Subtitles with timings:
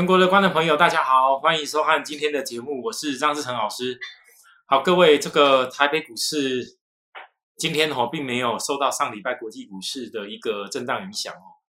[0.00, 4.00] 全国的观众朋友，大家好，欢迎收看今天的节目，我是张志成老师。
[4.64, 6.78] 好，各位，这个台北股市
[7.58, 11.60] 今天哦，并没有受到上礼拜国际股市的一个震荡影响哦，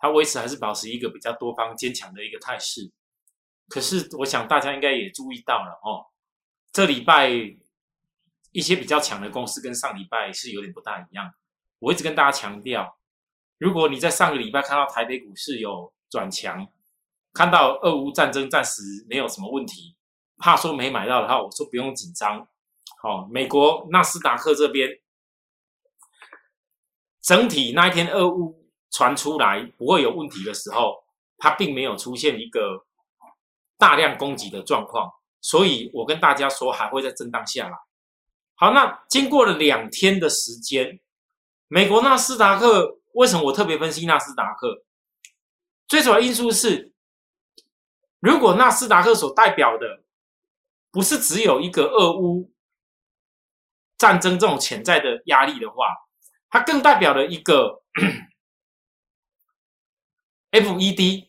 [0.00, 2.90] 它维持还是保持一个比较多方坚强的一个态势。
[3.68, 6.06] 可是，我想大家应该也注意到了哦，
[6.72, 7.30] 这礼拜
[8.50, 11.32] 一些比较强的公司跟上礼拜是有点不大一样。
[11.78, 12.98] 我一直跟大家强调，
[13.58, 16.66] 如果你在上个礼拜看到台北股市有转强，
[17.34, 19.96] 看到俄乌战争暂时没有什么问题，
[20.38, 22.46] 怕说没买到的话，我说不用紧张。
[23.02, 24.88] 好，美国纳斯达克这边
[27.20, 31.04] 整体那一天俄乌传出来不会有问题的时候，
[31.36, 32.86] 它并没有出现一个
[33.76, 35.10] 大量供给的状况，
[35.40, 37.76] 所以我跟大家说还会再震荡下来。
[38.54, 41.00] 好，那经过了两天的时间，
[41.66, 44.84] 美国纳斯达克为什么我特别分析纳斯达克？
[45.88, 46.93] 最主要因素是。
[48.24, 50.02] 如果纳斯达克所代表的
[50.90, 52.50] 不是只有一个俄乌
[53.98, 55.84] 战争这种潜在的压力的话，
[56.48, 57.82] 它更代表了一个
[60.52, 61.28] FED，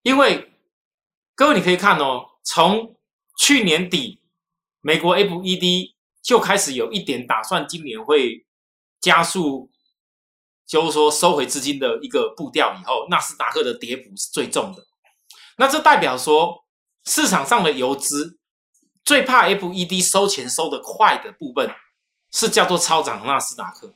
[0.00, 0.50] 因为
[1.34, 2.98] 各位你可以看哦，从
[3.38, 4.22] 去年底
[4.80, 8.46] 美国 FED 就开始有一点打算，今年会
[8.98, 9.70] 加速，
[10.66, 14.87] 就是说收回资金的一个步调以后，纳斯达克的跌幅是最重的。
[15.60, 16.64] 那这代表说，
[17.04, 18.38] 市场上的游资
[19.04, 21.68] 最怕 FED 收钱收得快的部分，
[22.30, 23.92] 是叫做超涨纳斯达克。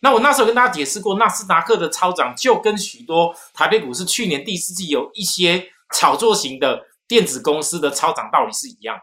[0.00, 9.00] 那我那时候跟大家解释过，纳斯达克的超涨就跟许多台北股市去年第四季有一些炒作型的电子公司的超涨道理是一样。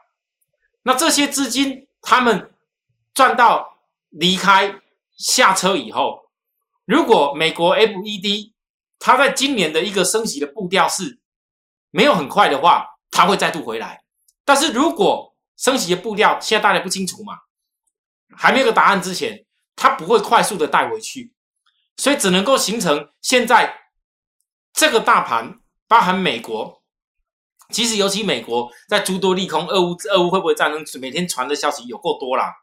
[0.83, 2.51] 那这些资金他们
[3.15, 4.79] 赚到离开
[5.17, 6.29] 下车以后，
[6.85, 8.51] 如果美国 FED
[8.99, 11.17] 它在今年的一个升息的步调是。
[11.91, 14.03] 没有很快的话，它会再度回来。
[14.45, 17.33] 但是如果升息的步调现在大家不清楚嘛，
[18.35, 21.33] 还没有个答案之前，它不会快速的带回去，
[21.97, 23.75] 所以只能够形成现在
[24.73, 26.81] 这个大盘，包含美国，
[27.69, 32.53] 其实尤其美国在诸多利空，俄乌俄乌会不会战争，每天传的消息有够多啦。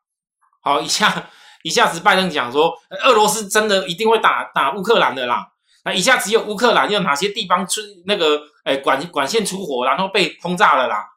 [0.61, 1.31] 好，一下
[1.63, 5.54] 一下子拜登讲说，俄罗斯真的一定会打打乌克兰的啦。
[5.87, 11.11] 那以下只有乌克兰有哪些地方出那个诶管管线出火，然后被轰炸了啦？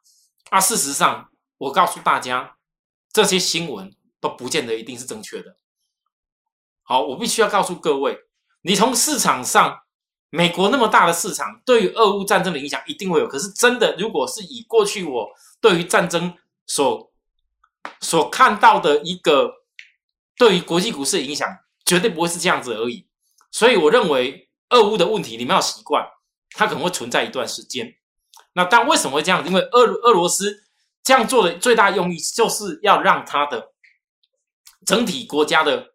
[0.50, 2.56] 啊，事实上，我告诉大家，
[3.10, 5.56] 这些新闻都不见得一定是正确的。
[6.82, 8.18] 好，我必须要告诉各位，
[8.60, 9.80] 你从市场上，
[10.28, 13.26] 美国那么大的市场，对于俄乌战争的影响一定会有。
[13.26, 15.30] 可是真的，如果是以过去我
[15.62, 16.34] 对于战争
[16.66, 17.10] 所
[18.00, 19.50] 所看到的一个
[20.36, 21.48] 对于国际股市的影响，
[21.86, 23.06] 绝对不会是这样子而已。
[23.50, 24.44] 所以我认为。
[24.70, 26.06] 俄乌的问题，你们要习惯，
[26.50, 27.96] 它可能会存在一段时间。
[28.52, 29.46] 那但为什么会这样？
[29.46, 30.64] 因为俄俄罗斯
[31.02, 33.72] 这样做的最大用意，就是要让它的
[34.84, 35.94] 整体国家的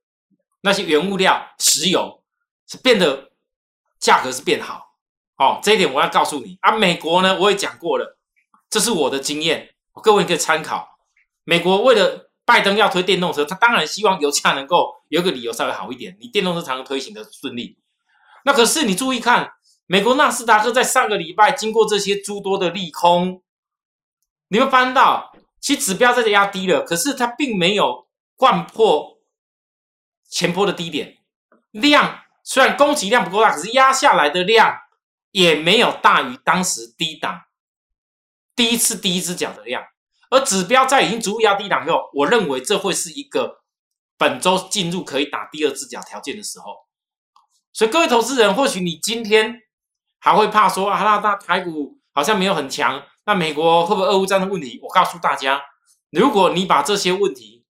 [0.62, 2.24] 那些原物料、石油
[2.68, 3.32] 是变得
[4.00, 4.96] 价格是变好。
[5.38, 6.72] 哦，这一点我要告诉你啊。
[6.78, 8.18] 美国呢，我也讲过了，
[8.70, 11.00] 这是我的经验，各位可以参考。
[11.44, 17.78] 美国为了拜登要推电动车，他当然希望油价能够有个理由稍微好一点，你电动车才能推行的顺利。
[18.46, 19.54] 那可是你注意看，
[19.86, 23.42] 美国纳斯达克在上个礼拜经过这些诸多的利空，
[24.50, 29.20] 你会发现到其实指标在压低了，可是它并没有贯破
[30.30, 31.20] 前波的低点，
[31.72, 34.78] 量虽然供给量不够大，可是压下来的量
[35.32, 37.44] 也没有大于当时低档
[38.56, 39.84] 第一次第一只脚的量，
[40.30, 43.64] 而指标在已经逐步压低档后，我认为这会是一个
[44.18, 46.88] 本周进入可以打第二只脚条件的时候。
[47.74, 49.64] 所以各位投资人，或许你今天
[50.20, 54.80] 还会怕说啊，那那台股好像没有很强，那美国会不会俄乌战争问题？
[54.84, 55.60] 我告诉大家，
[56.12, 57.66] 如果你把这些问题，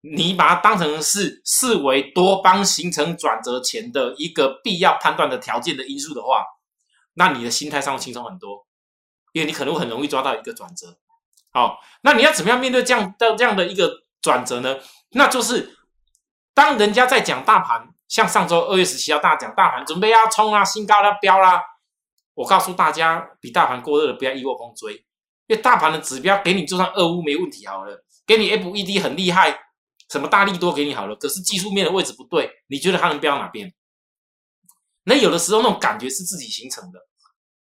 [0.00, 6.42] 你把它当成是视为多方形成转折前的一个必要判断的条件的因素的话，
[7.12, 8.66] 那你的心态上会轻松很多，
[9.32, 10.96] 因为你可能会很容易抓到一个转折。
[11.50, 14.78] 好，那你要怎么样面对这样的这样的一个转折呢？
[15.10, 15.76] 那就是
[16.54, 17.91] 当人家在讲大盘。
[18.12, 21.62] 像上周二月十七号大讲大盘准备要冲啊，新高要飙啦！
[22.34, 24.92] 我告诉大家，比大盘过热的不要一窝蜂追，
[25.46, 29.58] 因为大盘的指标给你就算二乌没问题好了，给你 FED 很厉害，
[30.10, 33.72] 什么大力多给你好了，可是技术面的位置不对，你觉得它能飙哪边？
[35.04, 37.00] 那有的时候那种感觉是自己形成的，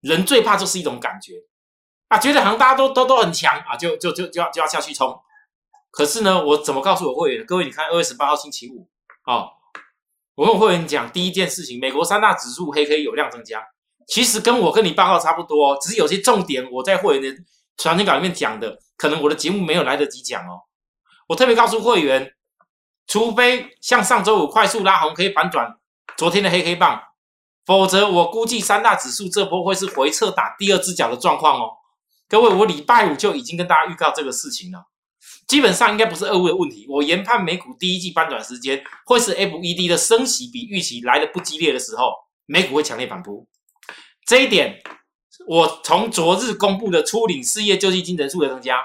[0.02, 1.32] 人最怕就是一种感觉
[2.10, 5.18] 啊，觉得好像大家都都都很强啊，就就就就要就要下去冲。
[5.92, 7.46] 可是呢，我怎么告诉我会员？
[7.46, 8.90] 各位，你看二月十八号星期五
[9.22, 9.56] 啊。
[10.36, 13.64] 我跟会员讲，第一件事情，美国三大指数黑 K 有量增加，
[14.06, 17.44] 其实跟我跟你报告差不多，只是有些重点我在会员的
[17.78, 20.64] 传讯稿里面讲的，可能我的节目没有来得及讲哦。
[21.28, 22.34] 我特别告诉会员，
[23.08, 25.78] 除非像上周五快速拉红可以反转
[26.18, 27.02] 昨天的黑黑棒，
[27.66, 31.72] 否则我估计三大指数这波会是回撤打第二只脚的状况哦。
[32.28, 34.88] 各位，我礼拜五就已经跟大家预告这个事情了，
[35.47, 36.86] 基本上应该不是二位的问题。
[36.89, 42.12] 我研判美股第一季翻转时间会是 FED 的升息比预期来的不激烈的时候，
[42.45, 43.47] 美股会强烈反扑。
[44.25, 44.81] 这一点，
[45.47, 48.80] 我从昨日公布的初领失业救济金人数的增加，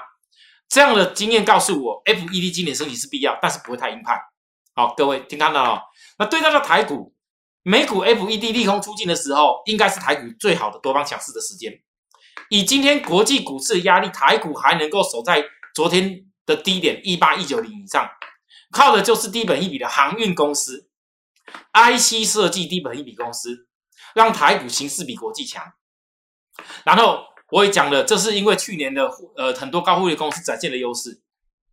[0.69, 4.21] 这样的经验告诉我，FED 今年升息是必要，但是不会太鹰派。
[4.75, 5.81] 好，各位听看到了？
[6.19, 7.13] 那对照到台股，
[7.63, 11.73] 美股 FED 利空出尽的时候，应该是台股最好的多方强势的时间。
[12.49, 15.43] 以今天国际股市的压力，台股还能够守在
[15.73, 18.09] 昨天的低点一八一九零以上，
[18.71, 20.89] 靠的就是低本一比的航运公司、
[21.73, 23.67] IC 设计低本一比公司。
[24.13, 25.71] 让台股形势比国际强，
[26.83, 31.21] 然后我也讲了，这是因为去年的呃很多高汇率公司展现的优势，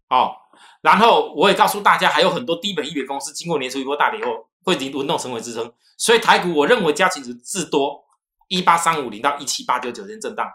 [0.09, 0.37] 哦，
[0.81, 8.05] 然后我也告诉大家，还有很多低本一比公司经过年初一波大跌后，会以轮动成为支撑，所以台股我认为加权值至多
[8.47, 10.49] 一八三五零到一七八九九间震荡，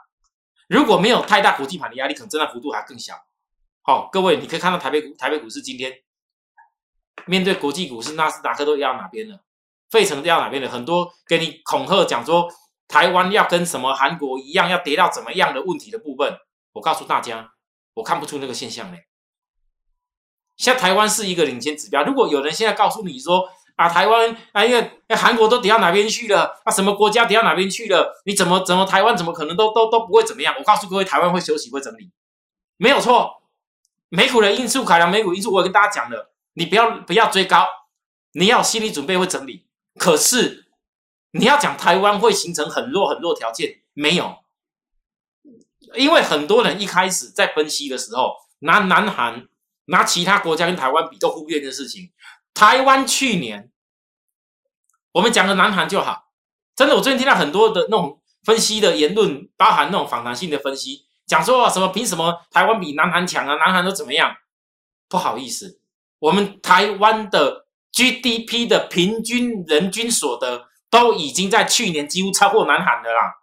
[0.69, 3.13] 如果没有太大国际盘的压力，可能震荡幅度还更小。
[3.85, 5.93] 好，各位你可以看到台北股台北股市今天
[7.25, 9.41] 面对国际股市，纳斯达克都压哪边了？
[9.91, 12.49] 费城掉哪边了很多给你恐吓讲说
[12.87, 16.33] 台湾要跟什么韩国一样要跌到怎么样的问题的部分，
[16.71, 17.51] 我告诉大家，
[17.95, 19.05] 我看不出那个现象嘞。
[20.55, 30.55] 像台湾是一个领先指标，如果有人现在告诉你说啊台湾啊因为韩国都跌到哪边去了，啊什么国家跌到哪边去了，你怎么怎么台湾怎么可能都都都不会怎么样？
[30.57, 32.09] 我告诉各位，台湾会休息会整理，
[32.77, 33.42] 没有错。
[34.15, 37.65] 美股的因素考量美股因素，我跟大家讲了，你不要不要追高，
[38.33, 39.65] 你要心理准备会整理。
[39.97, 40.67] 可是
[41.31, 44.37] 你要讲台湾会形成很弱很弱条件没有？
[45.95, 49.47] 因为很多人一开始在分析的时候，拿南韩、
[49.85, 52.11] 拿其他国家跟台湾比，都忽略这件事情。
[52.53, 53.71] 台湾去年，
[55.13, 56.29] 我们讲的南韩就好，
[56.75, 63.55] 真的，我最近听到很多的那种分析的言论，包含那种访谈性的分析，讲说什么凭什么台湾比南韩强啊？
[63.55, 64.35] 南韩都怎么样？
[65.07, 65.79] 不好意思，
[66.19, 67.63] 我们台湾的。
[67.95, 73.35] GDP 的平均人均所得都已经在去年几乎超过南韩的啦，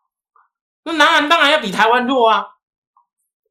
[0.82, 2.46] 那南韩当然要比台湾弱啊。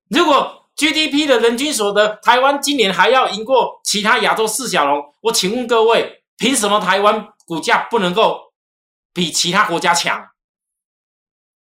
[0.09, 8.51] 如果 GDP 的人均所得，台湾今年还要赢过其他亚洲四小龙，我请问各位，凭什么台湾股价不能够
[9.13, 10.31] 比其他国家强？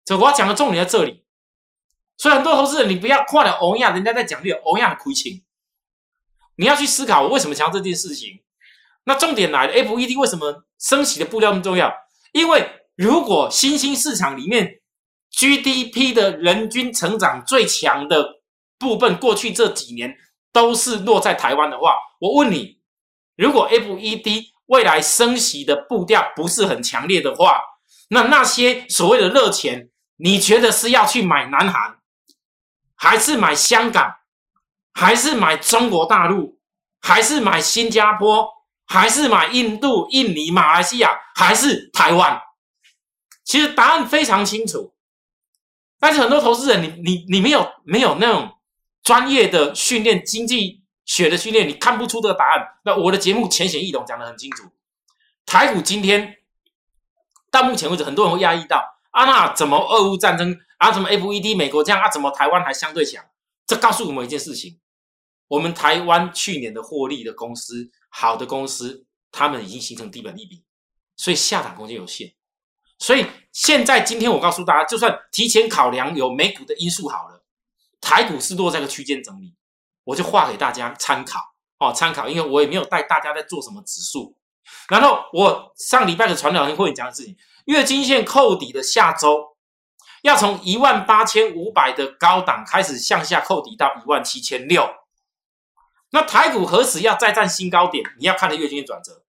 [0.06, 1.23] 这我要讲的重点在这里。
[2.18, 5.42] 所以很多投资人，你不要看了欧亚，人家在讲这个欧亚的亏钱，
[6.56, 8.44] 你要去思考我为什么强这件事情。
[9.06, 11.94] 那重点来了，FED 为什么升息的布料那么重要？
[12.32, 14.80] 因为如果新兴市场里面
[15.32, 18.42] GDP 的人均成长最强的
[18.78, 20.16] 部分，过去这几年
[20.54, 22.80] 都是落在台湾的话，我问你，
[23.36, 27.60] 如果 FED 未来升息的步调不是很强烈的话，
[28.10, 31.98] 那那些所谓的热钱，你觉得是要去买南韩，
[33.04, 34.16] 还是买香港，
[34.94, 36.58] 还是买中国大陆，
[37.02, 38.48] 还是买新加坡？
[38.86, 42.42] 还是买印度、印尼、马来西亚，还是台湾？
[43.44, 44.94] 其实答案非常清楚，
[46.00, 48.58] 但是很多投资人，你你你没有没有那种
[49.04, 52.66] 专业的训练、经济学的训练，你看不出这个答案。
[52.86, 54.64] 那我的节目浅显易懂，讲得很清楚。
[55.46, 56.38] 台股今天
[57.52, 58.82] 到目前为止，很多人会压抑到
[59.12, 63.24] 啊，那怎么俄乌战争啊，怎么 FED 美国这样啊，怎么台湾还相对强？
[63.66, 64.80] 这告诉我们一件事情：
[65.48, 67.90] 我们台湾去年的获利的公司。
[68.16, 70.64] 好的公司，他们已经形成低本利比，
[71.16, 72.32] 所以下档空间有限。
[73.00, 77.44] 所以现在今天我告诉大家，就算提前考量有美股的因素好了，
[78.00, 79.56] 台股是落在个区间整理，
[80.04, 84.38] 我就画给大家参考哦，参考，因为我也没有带大家在做什么指数。
[84.88, 87.36] 然后我上礼拜的传导会讲的事情，
[87.66, 89.53] 月均线扣底的下周，
[90.24, 94.90] 要从一万八千五百的高档开始向下扣底到一万七千六。
[96.12, 98.06] 那台股何时要再战新高点？
[98.18, 99.24] 你要看的月均线转折。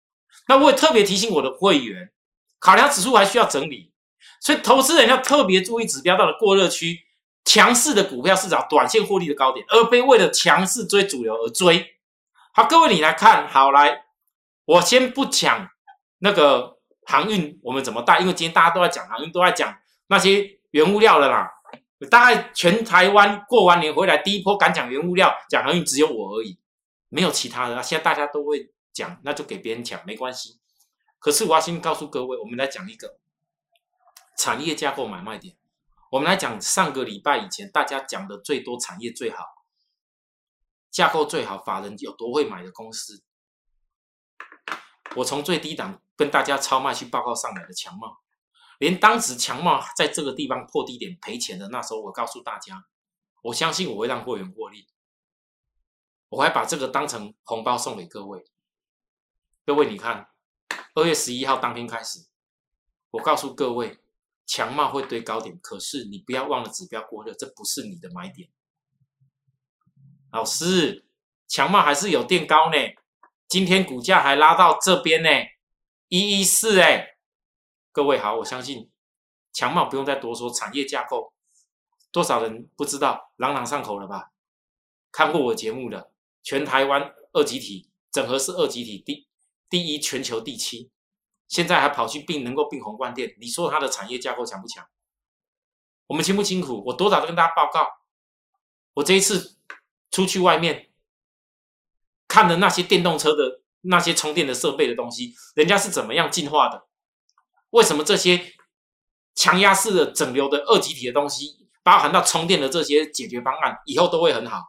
[0.47, 2.11] 那我也特别提醒我的会员，
[2.59, 3.93] 考量指数还需要整理，
[4.41, 6.99] 所以投资人要特别注意指标到了过热区，
[7.45, 11.95] 强势的股票是找短线获利的高点，而非为了强势追主流而追。
[12.53, 14.03] 好，各位你来看，好来，
[14.65, 15.69] 我先不讲
[16.17, 21.49] 那个航运我们怎么带，因为今天大家都在讲航运，都在讲那些原物料了啦。
[22.09, 26.59] 大概全台湾过完年回来，第一波敢讲原物料、讲航运，只有我而已。
[27.09, 30.59] 没有其他的，现在大家都会讲，那就给别人讲没关系。
[31.19, 33.19] 可是我要先告诉各位，我们来讲一个
[34.37, 35.55] 产业架构买卖点。
[36.09, 39.45] 我们来讲上个礼拜以前大家讲的最多产业最好、
[40.89, 43.23] 架构最好、法人有多会买的公司。
[45.17, 48.20] 我从最低档跟大家超卖去报告上来的强茂，
[48.81, 52.83] 连当时强茂在这个地方破低点赔钱的那时候，我告诉大家，
[53.43, 54.87] 我相信我会让会员获利，
[56.29, 58.43] 我还把这个当成红包送给各位。
[59.67, 60.29] 各位，你看，
[60.95, 62.25] 二月十一号当天开始，
[63.11, 63.99] 我告诉各位，
[64.47, 68.49] 强茂会堆高点，可是你不要忘了指标过热，这不是你的买点。
[70.31, 71.05] 老师，
[71.47, 72.77] 强茂还是有垫高呢，
[73.47, 75.29] 今天股价还拉到这边呢，
[76.07, 77.10] 一一四哎，
[77.93, 78.89] 各位好，我相信
[79.51, 81.33] 强茂不用再多说，产业架构
[82.11, 84.31] 多少人不知道，朗朗上口了吧？
[85.11, 89.27] 看过我节目的，全台湾二级体整合是二级体第。
[89.69, 90.89] 第一，全球第七，
[91.47, 94.85] 现在还跑去并能够并宏观店，你说它的产业架构强不强？
[96.07, 96.83] 我们辛不辛苦？
[96.87, 97.87] 我多少都跟大家报告。
[98.95, 99.57] 我这一次
[100.09, 100.91] 出去外面
[102.27, 106.87] 看的那些电动车的那些充电的设备的东西，人家是怎么样进化的？
[107.71, 108.53] 为什么这些
[109.35, 114.61] 强压式的整流的二极体的东西，包含到充电的这些解决方案，以后都会很好？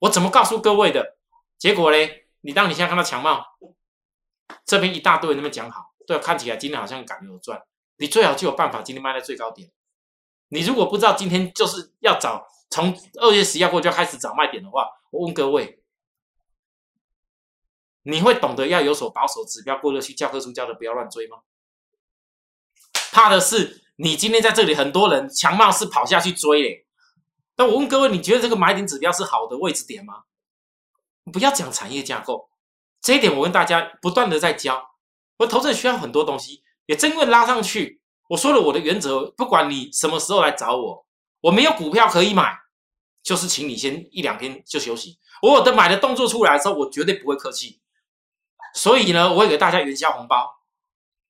[0.00, 1.16] 我怎么告诉各位的？
[1.58, 3.44] 结果嘞，你当你现在看到强茂。
[4.66, 7.62] 这边一大堆人那么讲好，对，看起来今天好像感觉有赚，
[7.98, 9.70] 你最好就有办法今天卖在最高点。
[10.48, 15.80] 你如果不知道今天就是要找从二月十一号过就要开始找卖点的话，我问各位，
[18.02, 21.38] 你会懂得要有所保守，指标过热去教科书教的不要乱追吗？
[23.12, 26.86] 怕的是你今天在这里很多人强貌是跑下去追嘞。
[27.56, 30.22] 那我问各位，你觉得这个买点指标是好的位置点吗？
[31.32, 32.48] 不要讲产业架构。
[33.02, 34.92] 这一点我跟大家不断的在教，
[35.38, 38.00] 我投资需要很多东西，也正因为拉上去，
[38.30, 41.06] 我说了我的原则，不管你什么时候来找我，
[41.42, 42.58] 我没有股票可以买，
[43.22, 45.18] 就是请你先一两天就休息。
[45.42, 47.80] 我有的买的动作出来的时候，我绝对不会客气。
[48.74, 50.59] 所以呢，我会给大家元宵红包，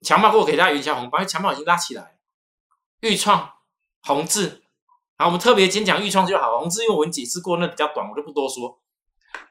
[0.02, 2.18] 强茂给我给大家元宵红包，因为强茂已经拉起来，
[3.00, 3.52] 豫创、
[4.02, 4.62] 宏志，
[5.16, 8.80] 好，我们特别先讲豫创就好，宏志因为我们解释过，那比较短，我就不多说，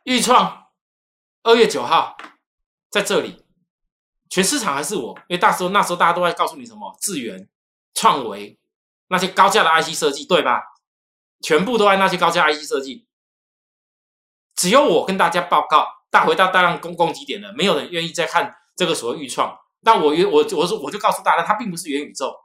[0.04, 0.66] 豫创。
[1.42, 2.18] 二月九号，
[2.90, 3.46] 在这里，
[4.30, 7.48] 全市场还是我，因为那时候那时候大家都在告诉你什么智源、
[7.94, 8.60] 创维
[9.08, 10.62] 那些高价的 IC 设计，对吧？
[11.42, 13.08] 全部都在那些高价 IC 设计，
[14.54, 19.58] 只有我跟大家报告，大回到大量攻攻击点了，没有人愿意再看这个所谓预创。
[19.84, 22.36] 但我我我说我就告诉大家，它并不是元宇宙，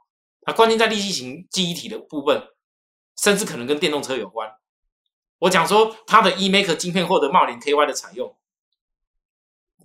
[0.41, 2.47] 它关键在立体型记忆体的部分，
[3.17, 4.51] 甚至可能跟电动车有关。
[5.39, 8.35] 我讲说它的 eMake 晶片获得茂林 KY 的采用。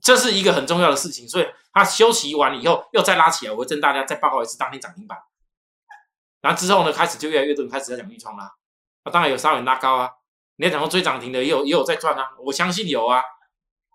[0.01, 5.19] 这是一个很重要的事情，所以它休息完以后又再拉起来，我会跟大家再报告一次当天涨停板。
[6.41, 8.55] 然后之后呢，开始就越来越多人开始在讲预创啦。
[9.03, 10.09] 啊，当然有稍微拉高啊，
[10.57, 13.23] 你要讲说追涨停的也有也有在赚啊，我相信有啊。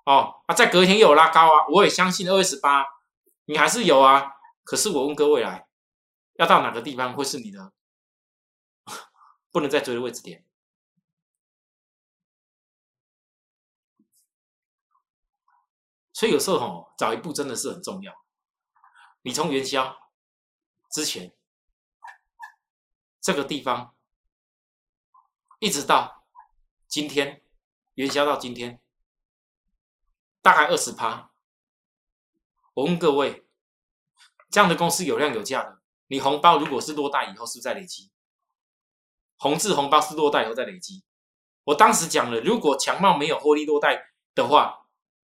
[0.06, 2.86] 哦，啊，在隔天又有拉高啊，我也相信二月十八
[3.46, 4.34] 你还是有啊。
[4.64, 5.68] 可是我问各位来，
[6.34, 7.72] 要到哪个地方会是你的
[9.52, 10.44] 不能再追的位置点？
[16.12, 18.26] 所以有时候吼，早一步真的是很重要。
[19.22, 20.10] 你从元宵
[20.90, 21.36] 之前
[23.20, 23.96] 这个地方，
[25.60, 26.26] 一直到
[26.88, 27.44] 今天
[27.96, 28.82] 元宵到今天，
[30.42, 31.35] 大概二十趴。
[32.76, 33.48] 我问各位，
[34.52, 38.12] 这样的公司有量有价的，你红包如果是落袋以后，是不是在累积？
[39.38, 41.04] 红字红包是落袋以后在累积。
[41.64, 44.84] 我当时讲了，如果强茂没有获利落袋的话。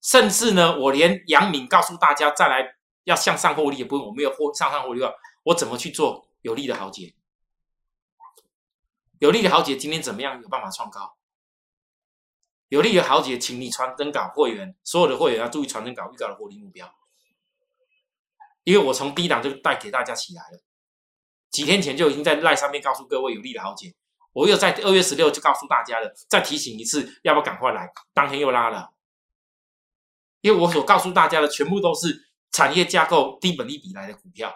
[0.00, 7.16] 甚至呢，我连杨敏告诉大家再来要向上获利也不用，我没有获向上获利的话，我怎么去做有利的豪杰？
[9.18, 10.40] 有利的豪杰今天怎么样？
[10.40, 11.16] 有办法创高？
[12.68, 16.94] 有利的豪杰，请你传真稿会员，所有的会员要注意传真稿预告的获利目标，
[18.68, 20.60] 因为我从低档就带给大家起来了，
[21.50, 23.94] 几天前就已经在赖上面告诉各位有利的豪杰，
[24.34, 27.90] 我又在二月十六就告诉大家了，再提醒一次，要不要赶快来？
[28.12, 28.90] 当天又拉了。
[30.42, 34.54] 因为我所告诉大家的全部都是产业架构低本利比来的股票，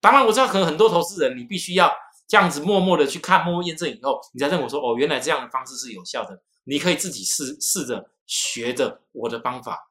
[0.00, 1.92] 当然我知道可能很多投资人你必须要
[2.28, 6.40] 这样子默默的去看，默默验证以后，你才认为说哦，原来这样的方式是有效的。
[6.62, 9.90] 你可以自己试试着学着我的方法，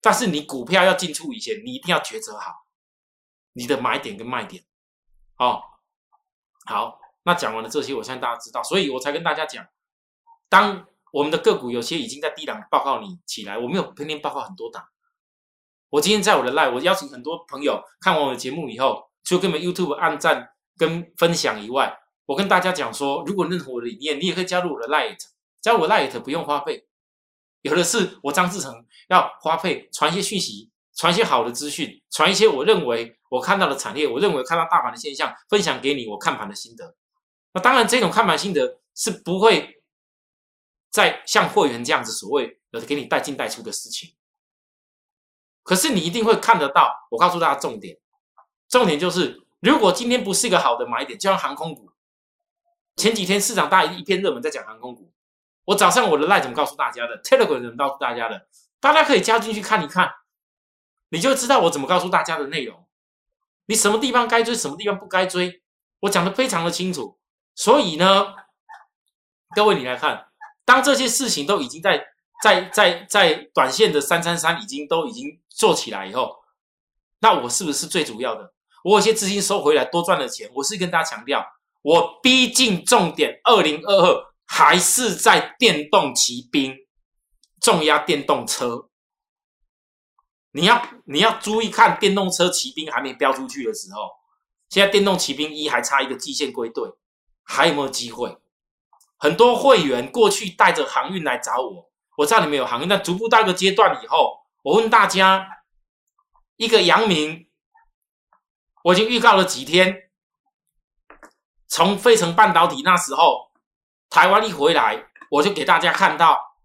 [0.00, 2.66] 但是你股票要进出以前，你一定要抉择好
[3.52, 4.64] 你的买点跟卖点。
[5.36, 5.62] 哦，
[6.66, 9.66] 好，那讲完了这些，我相信大家知道，所以我才跟大家讲，
[10.48, 10.86] 当。
[11.12, 14.86] 我们的个股有些已经在低档报告你起来，我没有天天报告很多档。
[15.88, 25.18] 我今天在我的 live，我邀请很多朋友看完我的节目以后，除了跟我们 YouTube 按赞跟分享以外，我跟大家讲说，如果认同我的理念，你也可以加入我的 Light，
[25.60, 26.86] 加入我 Light 不用花费，
[27.62, 36.96] 有的是我张志成要花费传一些讯息，传一些好的资讯，传一些我认为我看到的产业，我认为看到大盘的现象，分享给你我看盘的心得。
[37.52, 39.82] 那当然，这种看盘心得是不会
[40.88, 44.14] 再像会员这样子所谓的给你带进带出的事情。
[45.62, 47.98] 可是你一定会看得到，我告诉大家重点，
[48.68, 51.92] 重点就是，如果今天不是一个好的买点，就像航空股，
[52.96, 55.12] 前几天市场大一片热门在讲航空股，
[55.64, 58.46] 我早上我的 line 怎么告诉大家的，Telegram 怎么告诉大家的，
[58.80, 60.10] 大家可以加进去看一看，
[61.10, 62.86] 你就知道我怎么告诉大家的内容，
[63.66, 65.62] 你什么地方该追，什么地方不该追，
[66.00, 67.18] 我讲的非常的清楚，
[67.54, 68.34] 所以呢，
[69.54, 70.28] 各位你来看，
[70.64, 72.06] 当这些事情都已经在。
[72.42, 76.38] 在在在短线的三三三已经都已经做起来以后，
[77.18, 78.54] 那我是不是最主要的？
[78.82, 81.44] 我有些资金收回来多赚了钱，我是跟大家强调，
[81.82, 86.76] 我逼近重点，二零二二还是在电动骑兵、
[87.60, 88.90] 重压电动车。
[90.50, 94.10] 你要你要注意看电动车骑兵还没飙出去的时候，
[94.68, 96.92] 现在电动骑兵一还差一个季线归队，
[97.44, 98.38] 还有没有机会？
[99.16, 101.92] 很多会员过去带着航运来找我。
[102.16, 105.46] 我知道你们有航运，但逐步到一个阶段以后，我问大家，
[106.56, 107.48] 一个阳明，
[108.82, 110.10] 我已经预告了几天，
[111.68, 113.49] 从费城半导体那时候，
[114.10, 116.56] 台湾一回来，我就给大家看到，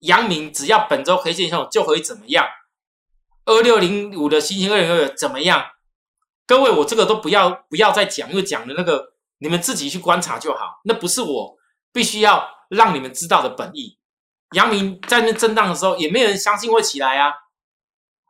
[0.00, 2.44] 阳明只要本周黑线后就可以怎么样，
[3.44, 5.70] 二六零五的星星二零二怎么样？
[6.44, 11.56] 各位，我这个都不要不要再讲，因为讲的那个你们自己去观察就好，那不是我
[11.92, 13.98] 必须要让你们知道的本意。
[14.56, 17.32] 阳明在那震荡的时候，也没有人相信会起来啊。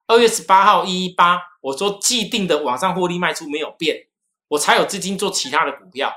[0.06, 4.08] 二月十八号一一八，我说既定的网上获利卖出没有变，
[4.48, 6.14] 我才有资金做其他的股票。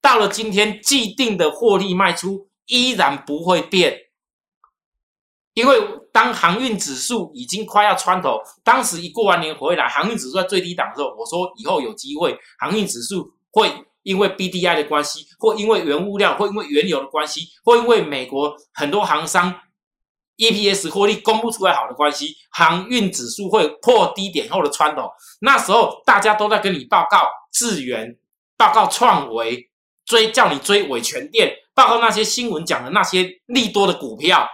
[0.00, 3.96] 到了今天，既定的获利卖出依然不会变，
[5.54, 5.76] 因为
[6.12, 13.86] 当航运指数已经快要穿头，当时一过完年回来，航运指数在最低档的时候，我说以后有机会，航运指数会。
[14.02, 19.54] 因为 B D I 的关系，或因为原物料，或因为原油的关系，或因为美国很多航商
[20.36, 25.02] E P S 获利公布出来好的关系，航运指数会破低点后的穿头。
[25.42, 28.16] 那时候大家都在跟你报告智源，
[28.56, 29.69] 报告创维，
[30.10, 34.48] 追叫你追伟全电，报告那些新闻讲的那些利多的股票，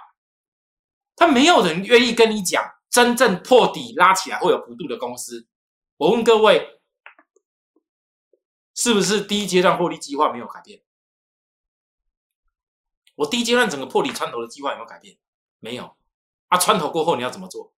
[1.16, 5.48] 他没有人愿意跟你讲真正破底拉起来会有幅度的公司。
[5.96, 6.74] 我问各位。
[8.78, 10.82] 是不是第一阶段获利计划没有改变？
[13.14, 15.16] 我第一阶段整个破底穿头的计划有没有改变？
[15.60, 15.96] 没有。
[16.48, 17.72] 啊，穿头过后你要怎么做？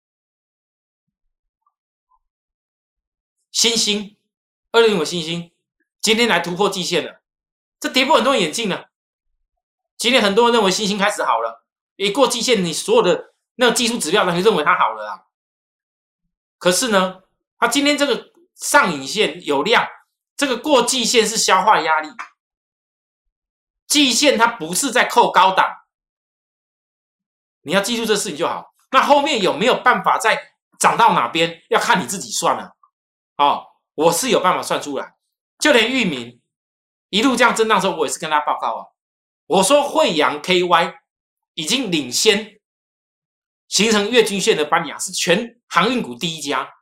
[3.51, 4.17] 星星，
[4.71, 5.51] 二零五星星，
[6.01, 7.16] 今天来突破季线了，
[7.79, 8.89] 这跌破很多人眼镜了。
[9.97, 15.23] 今天很多人认为星星开始好了，一过季线，你所有的那个技术指标，你就认为它好了啊。
[16.57, 17.23] 可是呢，
[17.57, 19.87] 它今天这个上影线有量。
[20.35, 22.09] 这个过季线是消化压力，
[23.87, 25.67] 季线它不是在扣高档，
[27.63, 28.71] 你要记住这事情就好。
[28.91, 32.77] 那后面有没有办法再涨到哪边，要看你自己算了。
[33.37, 35.15] 哦，我是有办法算出来。
[35.57, 36.39] 就连域名
[37.09, 38.85] 一路这样震荡的时候，我也是跟他报告啊。
[39.45, 40.95] 我说惠阳 KY
[41.53, 42.59] 已经领先
[43.67, 46.73] 形成月均线的班牙，是全航运股第一家。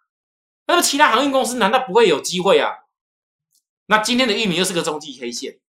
[0.67, 2.71] 那么其他航运公司难道不会有机会啊？
[3.85, 5.59] 那今天的域名又是个中继 K 线，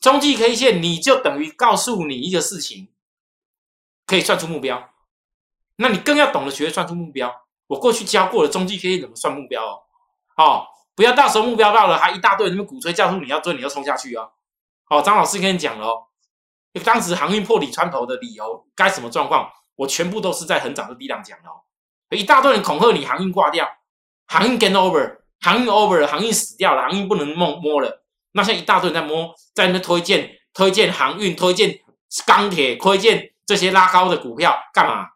[0.00, 2.88] 中继 K 线你就等于告诉你一个事情，
[4.06, 4.94] 可以算出目标。
[5.76, 7.46] 那你更要懂得学会算出目标。
[7.66, 9.82] 我过去教过了中继 K 线怎么算目标哦，
[10.36, 10.66] 哦，
[10.98, 14.32] 不要到时候目标到了，还一大堆人鼓吹叫出你要追，你要冲下去哦。
[14.82, 16.08] 好，张老师跟你讲了哦，
[16.84, 21.62] 当时航运破底穿头的理由该什么状况，我全部都是在很早的地档讲的哦。
[22.10, 23.68] 一大堆人恐吓你航运挂掉，
[24.26, 25.18] 航运 get over。
[25.40, 28.04] 航运 over 了，航运死掉了，航运不能摸摸了。
[28.32, 31.78] 那现在一大堆人在摸，在那推荐推荐航运，推荐
[32.26, 35.10] 钢铁，推荐这些拉高的股票，干嘛？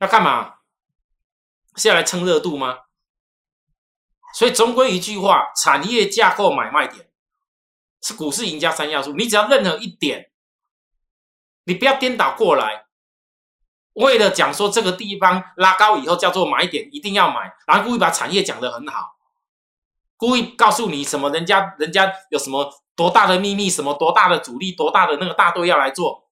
[0.00, 0.54] 要干嘛？
[1.76, 2.78] 是要来蹭热度吗？
[4.32, 7.08] 所以总归一句话，产业架构买卖点
[8.00, 9.12] 是股市赢家三要素。
[9.12, 10.30] 你只要任何一点，
[11.64, 12.86] 你不要颠倒过来。
[13.94, 19.16] 为了讲说这个地方拉高以后叫做买点，一定要买，然后故意把产业讲得很好，
[20.16, 26.28] 故意告诉你什么人家人家有什么多大的秘密，什么多大的主力，多大的那个大队要来做。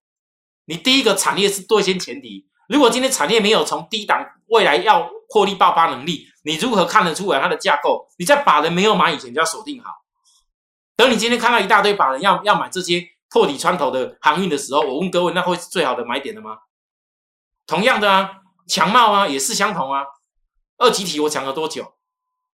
[0.66, 8.06] 你第一个产业是对先前提，如果今天产业没有从低档未来要获利爆发能力，你如何看得出来它的架构？
[8.18, 9.90] 你在把人没有买以前就要锁定好。
[10.96, 16.58] 等你今天看到一大堆把人要要买这些破底穿头的航运的时候，我问各位，那会是最好的买点的吗？
[17.66, 18.30] 同样的啊，
[18.66, 20.04] 强茂啊也是相同啊。
[20.78, 21.94] 二级体我讲了多久？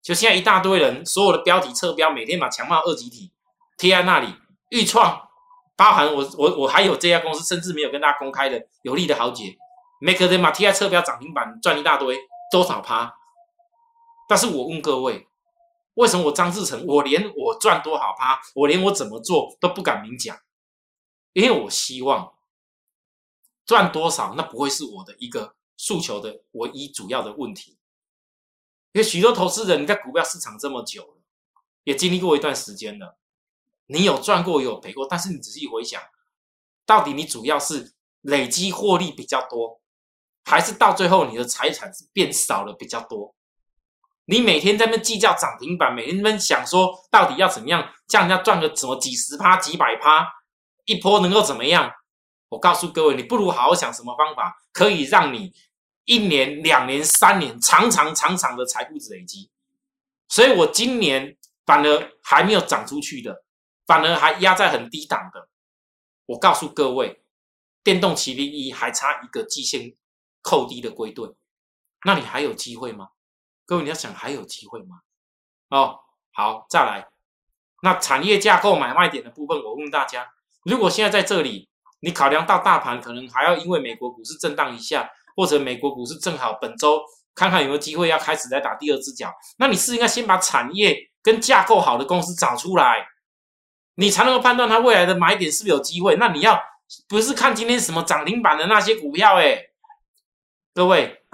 [0.01, 3.31] 就现在一大堆人，所有的标题侧标，每天把强茂二级体
[3.77, 4.33] 贴在那里。
[4.69, 5.27] 预创
[5.75, 9.57] 包含我我我还有这家公司，甚至没有跟大家公开的有利的豪杰
[10.01, 12.19] ，make them 贴在侧标涨停板赚一大堆，
[12.51, 13.13] 多少趴？
[14.27, 15.27] 但是我问各位，
[15.93, 20.37] 为什么我张志成，我连我赚多少趴，我连我怎么做都不敢明讲？
[21.33, 22.33] 因为我希望
[23.65, 27.77] 赚多少，那不会是我的一个诉求的唯一主要的问题。
[28.93, 31.21] 因为许多投资人你在股票市场这么久了，
[31.83, 33.17] 也经历过一段时间了，
[33.87, 36.01] 你有赚过，有赔过，但是你仔细回想，
[36.85, 39.80] 到底你主要是累积获利比较多，
[40.43, 43.35] 还是到最后你的财产是变少了比较多？
[44.25, 50.27] 你每天在那计较涨停板，每天在那想说到底要怎么样，叫人家赚个什么几十趴、几百趴，
[50.85, 51.91] 一波能够怎么样？
[52.49, 55.53] 我告诉各位，你不如好好想什么方法可以让你。
[56.05, 59.51] 一年、两年、三年，长长长长的财富累积，
[60.27, 63.43] 所以我今年反而还没有涨出去的，
[63.85, 65.47] 反而还压在很低档的。
[66.25, 67.21] 我告诉各位，
[67.83, 69.93] 电动麒麟一还差一个季线
[70.41, 71.29] 扣低的归队，
[72.05, 73.09] 那你还有机会吗？
[73.65, 75.01] 各位你要想还有机会吗？
[75.69, 75.99] 哦，
[76.33, 77.07] 好，再来，
[77.83, 80.27] 那产业架构买卖点的部分，我问大家，
[80.63, 85.09] 如果现在在这里，你考量到大盘可能还要因为美国股市震荡一下。
[85.33, 87.01] 或者美国股市正好本周
[87.33, 93.07] 看看有没有机会要开始来打第二只脚，那你是应该先把产业跟架构好的公司找出来，
[93.95, 96.17] 你才能够判断它未来的买点是不是有机会。
[96.17, 96.61] 那你要
[97.07, 99.57] 不是看今天什么涨停板的那些股票，哎，
[100.73, 101.25] 各位，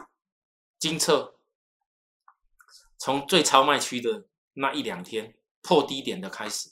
[0.80, 1.36] 金策
[2.98, 6.72] 从最超卖区的那一两天破低点的开始，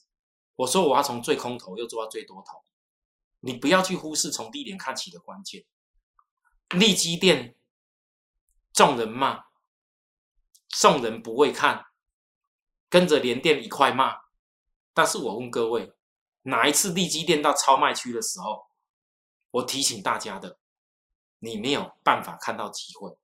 [0.56, 2.64] 我说我要从最空头又做到最多头，
[3.42, 5.64] 你不要去忽视从低点看起的关键。
[6.70, 7.56] 利基店，
[8.74, 9.46] 众人骂，
[10.68, 11.86] 众人不会看，
[12.90, 14.22] 跟着连电一块骂。
[14.96, 15.94] 但是我问各位，
[16.42, 18.72] 哪一次利基店到超卖区的时候，
[19.52, 20.58] 我提醒大家的，
[21.40, 23.18] 你没有办法看到机会。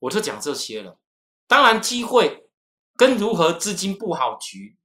[0.00, 0.98] 我就讲这些了。
[1.46, 2.48] 当然，机会
[2.96, 4.76] 跟如何资金布好局，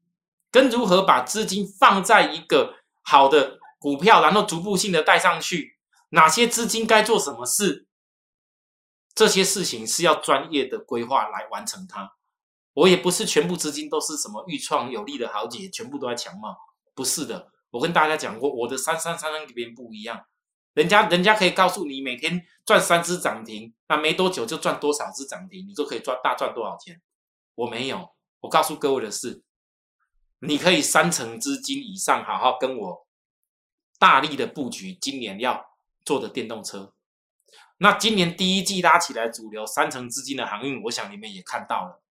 [0.51, 5.77] 跟如何把资金放在一个好的股票，然后逐步性的带上去。
[6.09, 7.87] 哪些资金该做什么事？
[9.13, 12.15] 这些事情是要专业的规划来完成它。
[12.73, 16.57] 我也不是全部资金都是什么预创有利的豪杰，全部都在强茂，
[16.93, 17.51] 不是的。
[17.71, 20.25] 我跟大家讲过，我的三三三三跟别人不一样。
[20.75, 27.01] 人家人家可以告诉你每天赚三只涨停，那没多久就赚多少只涨停，你就可以赚大赚多少钱。
[27.55, 29.43] 我没有，我告诉各位的是，
[30.39, 33.07] 你可以三成资金以上好好跟我
[33.97, 35.65] 大力的布局，今年要。
[36.05, 36.93] 做的电动车，
[37.79, 42.03] 那今年第一季拉起来主流三成资金的航运，我想你们也看到了。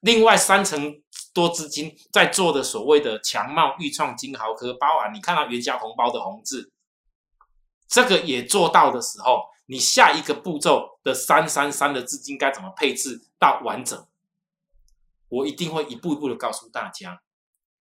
[0.00, 1.02] 另外三成
[1.34, 6.72] 多资金在做的所谓的强茂、裕创、金豪科，包含你看到元宵红包的红字，
[7.94, 14.04] 这个也做到的时候，你下一个步骤的三三三的资金该怎么配置到完整？
[15.28, 17.22] 我一定会一步一步的告诉大家。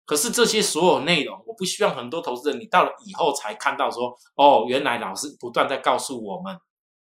[0.05, 6.59] 可是这些所有内容，我不希望很多投资人你到了以后才看到说，哦，原来老师不断在告诉我们，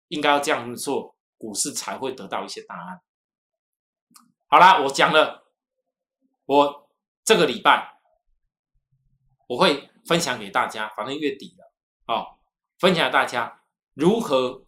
[0.08, 3.00] 应该要这样子做，股市才会得到一些答案。
[4.48, 5.46] 好啦，我讲了，
[6.44, 6.90] 我
[7.24, 7.98] 这个礼拜
[9.46, 11.72] 我会分享给大家，反正月底了，
[12.14, 12.37] 哦，
[12.78, 13.62] 分享给大家
[13.94, 14.62] 如何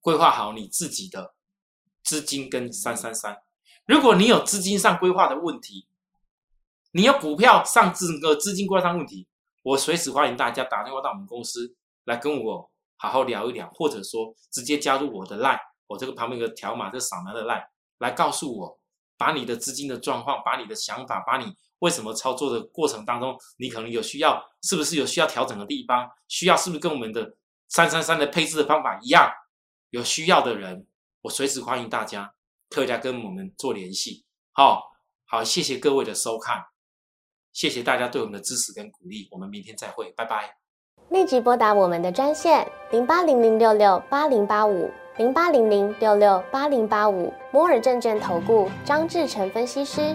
[0.00, 1.34] 规划好你自己的
[2.04, 3.42] 资金跟三三三。
[3.84, 5.86] 如果你有资金上规划的问题，
[6.92, 9.26] 你有股票上整个资金规划上问题，
[9.62, 17.66] 我随时欢迎大家打电话到我们公司来跟我好好聊一聊，或者说直接加入我的 line，我这个旁边有个条码，这扫描的 line，
[17.98, 18.78] 来告诉我，
[19.16, 26.08] 把你的资金的状况，把你的想法，把你为什么操作的过程当中，你可能有需要，是不是有需要调整的地方？
[26.28, 27.34] 需要是不是跟我们的
[27.68, 29.30] 三三三的配置的方法一样？
[29.90, 30.86] 有需要的人，
[31.22, 32.34] 我随时欢迎大家
[32.68, 34.24] 特加跟我们做联系。
[34.52, 34.82] 好，
[35.26, 36.64] 好，谢谢各位的收看。
[37.52, 40.56] 谢谢大家对我们的支持跟鼓励，我们明天再会，拜拜。
[41.10, 50.14] 立即拨打我们的专线零八零零六六八零八五零八零零六六八零八五摩尔证券投顾张志成分析师。